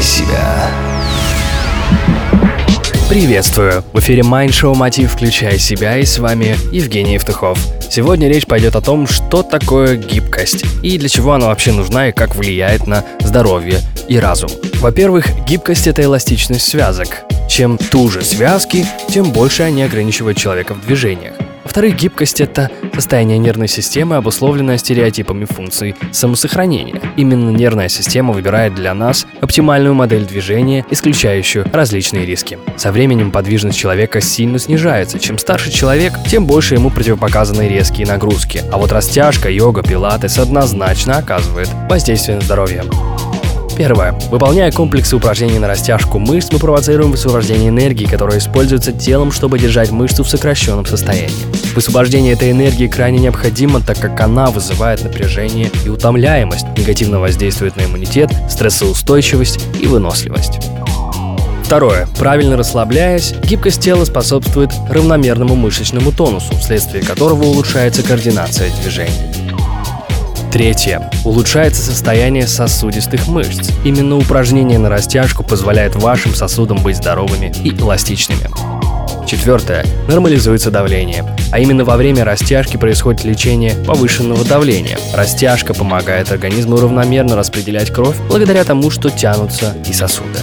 себя». 0.00 0.70
Приветствую! 3.10 3.82
В 3.92 3.98
эфире 3.98 4.22
Mind 4.22 4.50
Show 4.50 4.76
Мотив 4.76 5.12
«Включай 5.12 5.58
себя» 5.58 5.98
и 5.98 6.04
с 6.04 6.20
вами 6.20 6.56
Евгений 6.70 7.14
Евтухов. 7.14 7.58
Сегодня 7.90 8.28
речь 8.28 8.46
пойдет 8.46 8.76
о 8.76 8.80
том, 8.80 9.08
что 9.08 9.42
такое 9.42 9.96
гибкость 9.96 10.64
и 10.84 10.96
для 10.96 11.08
чего 11.08 11.32
она 11.32 11.46
вообще 11.46 11.72
нужна 11.72 12.10
и 12.10 12.12
как 12.12 12.36
влияет 12.36 12.86
на 12.86 13.04
здоровье 13.18 13.80
и 14.06 14.16
разум. 14.16 14.50
Во-первых, 14.74 15.26
гибкость– 15.44 15.86
это 15.88 16.02
эластичность 16.04 16.68
связок. 16.68 17.22
Чем 17.48 17.78
туже 17.78 18.22
связки, 18.22 18.86
тем 19.08 19.32
больше 19.32 19.64
они 19.64 19.82
ограничивают 19.82 20.38
человека 20.38 20.74
в 20.74 20.86
движениях. 20.86 21.34
Во-вторых, 21.64 21.96
гибкость— 21.96 22.40
это 22.42 22.70
состояние 22.94 23.38
нервной 23.38 23.68
системы, 23.68 24.16
обусловленное 24.16 24.78
стереотипами 24.78 25.44
функций 25.44 25.94
самосохранения. 26.12 27.00
Именно 27.16 27.50
нервная 27.50 27.88
система 27.88 28.32
выбирает 28.32 28.74
для 28.74 28.94
нас 28.94 29.26
оптимальную 29.40 29.94
модель 29.94 30.26
движения, 30.26 30.84
исключающую 30.90 31.66
различные 31.72 32.26
риски. 32.26 32.58
Со 32.76 32.92
временем 32.92 33.30
подвижность 33.30 33.78
человека 33.78 34.20
сильно 34.20 34.58
снижается. 34.58 35.18
Чем 35.18 35.38
старше 35.38 35.70
человек, 35.70 36.12
тем 36.28 36.46
больше 36.46 36.74
ему 36.74 36.90
противопоказаны 36.90 37.68
резкие 37.68 38.06
нагрузки. 38.06 38.62
А 38.72 38.78
вот 38.78 38.92
растяжка, 38.92 39.50
йога, 39.50 39.82
пилатес 39.82 40.38
однозначно 40.38 41.18
оказывает 41.18 41.68
воздействие 41.88 42.36
на 42.36 42.42
здоровье. 42.42 42.84
Первое. 43.80 44.12
Выполняя 44.30 44.70
комплексы 44.70 45.16
упражнений 45.16 45.58
на 45.58 45.66
растяжку 45.66 46.18
мышц, 46.18 46.52
мы 46.52 46.58
провоцируем 46.58 47.12
высвобождение 47.12 47.70
энергии, 47.70 48.04
которая 48.04 48.38
используется 48.38 48.92
телом, 48.92 49.32
чтобы 49.32 49.58
держать 49.58 49.90
мышцу 49.90 50.22
в 50.22 50.28
сокращенном 50.28 50.84
состоянии. 50.84 51.34
Высвобождение 51.74 52.34
этой 52.34 52.50
энергии 52.50 52.88
крайне 52.88 53.20
необходимо, 53.20 53.80
так 53.80 53.98
как 53.98 54.20
она 54.20 54.50
вызывает 54.50 55.02
напряжение 55.02 55.70
и 55.86 55.88
утомляемость, 55.88 56.66
негативно 56.76 57.20
воздействует 57.20 57.76
на 57.76 57.86
иммунитет, 57.86 58.30
стрессоустойчивость 58.50 59.64
и 59.80 59.86
выносливость. 59.86 60.58
Второе. 61.64 62.06
Правильно 62.18 62.58
расслабляясь, 62.58 63.32
гибкость 63.44 63.80
тела 63.80 64.04
способствует 64.04 64.72
равномерному 64.90 65.54
мышечному 65.54 66.12
тонусу, 66.12 66.54
вследствие 66.56 67.02
которого 67.02 67.44
улучшается 67.44 68.02
координация 68.02 68.70
движений. 68.82 69.39
Третье. 70.52 71.08
Улучшается 71.24 71.80
состояние 71.80 72.46
сосудистых 72.48 73.28
мышц. 73.28 73.70
Именно 73.84 74.16
упражнение 74.16 74.78
на 74.78 74.88
растяжку 74.88 75.44
позволяет 75.44 75.94
вашим 75.94 76.34
сосудам 76.34 76.78
быть 76.82 76.96
здоровыми 76.96 77.52
и 77.62 77.70
эластичными. 77.70 78.50
Четвертое. 79.26 79.86
Нормализуется 80.08 80.72
давление. 80.72 81.24
А 81.52 81.60
именно 81.60 81.84
во 81.84 81.96
время 81.96 82.24
растяжки 82.24 82.76
происходит 82.76 83.22
лечение 83.22 83.74
повышенного 83.86 84.44
давления. 84.44 84.98
Растяжка 85.14 85.72
помогает 85.72 86.32
организму 86.32 86.78
равномерно 86.78 87.36
распределять 87.36 87.92
кровь 87.92 88.16
благодаря 88.28 88.64
тому, 88.64 88.90
что 88.90 89.08
тянутся 89.08 89.76
и 89.88 89.92
сосуды. 89.92 90.40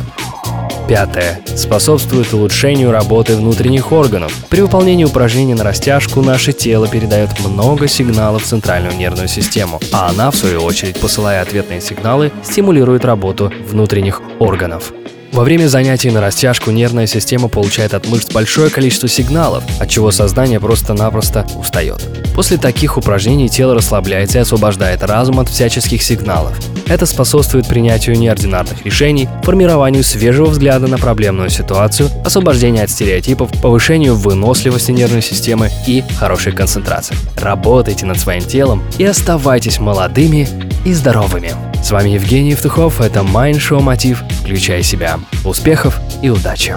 Пятое. 0.88 1.42
Способствует 1.46 2.34
улучшению 2.34 2.92
работы 2.92 3.36
внутренних 3.36 3.92
органов. 3.92 4.32
При 4.50 4.62
выполнении 4.62 5.04
упражнений 5.04 5.54
на 5.54 5.66
растяжку 5.66 6.22
наше 6.22 6.54
тело 6.54 6.88
передает 6.88 7.38
много 7.46 7.90
сигналов 7.90 8.44
в 8.44 8.48
центральную 8.48 8.96
нервную 8.96 9.28
систему, 9.28 9.82
а 9.92 10.08
она, 10.08 10.32
в 10.32 10.36
свою 10.36 10.62
очередь, 10.62 10.98
посылая 10.98 11.42
ответные 11.42 11.82
сигналы, 11.82 12.32
стимулирует 12.42 13.04
работу 13.04 13.52
внутренних 13.68 14.22
органов. 14.40 14.94
Во 15.38 15.44
время 15.44 15.68
занятий 15.68 16.10
на 16.10 16.20
растяжку 16.20 16.72
нервная 16.72 17.06
система 17.06 17.48
получает 17.48 17.94
от 17.94 18.08
мышц 18.08 18.32
большое 18.32 18.72
количество 18.72 19.08
сигналов, 19.08 19.64
от 19.80 19.88
чего 19.88 20.10
сознание 20.10 20.60
просто-напросто 20.60 21.46
устает. 21.56 22.04
После 22.34 22.58
таких 22.58 22.98
упражнений 22.98 23.48
тело 23.48 23.76
расслабляется 23.76 24.40
и 24.40 24.42
освобождает 24.42 25.04
разум 25.04 25.40
от 25.40 25.48
всяческих 25.48 26.02
сигналов. 26.02 26.58
Это 26.88 27.06
способствует 27.06 27.68
принятию 27.68 28.18
неординарных 28.18 28.84
решений, 28.84 29.30
формированию 29.44 30.04
свежего 30.04 30.48
взгляда 30.48 30.88
на 30.88 30.98
проблемную 30.98 31.52
ситуацию, 31.52 32.10
освобождению 32.26 32.86
от 32.86 32.90
стереотипов, 32.90 33.52
повышению 33.62 34.16
выносливости 34.16 34.90
нервной 34.90 35.22
системы 35.22 35.70
и 35.86 36.04
хорошей 36.18 36.52
концентрации. 36.52 37.16
Работайте 37.40 38.08
над 38.08 38.20
своим 38.20 38.42
телом 38.42 38.82
и 38.98 39.06
оставайтесь 39.06 39.78
молодыми 39.78 40.50
и 40.84 40.94
здоровыми. 40.94 41.67
С 41.88 41.92
вами 41.92 42.10
Евгений 42.10 42.50
Евтухов, 42.50 43.00
это 43.00 43.22
Mind 43.22 43.60
Show 43.60 43.82
Мотив 43.82 44.22
«Включай 44.42 44.84
себя». 44.84 45.22
Успехов 45.46 46.02
и 46.22 46.30
удачи! 46.30 46.76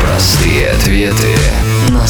Простые 0.00 0.68
ответы 0.70 1.34
на 1.88 2.06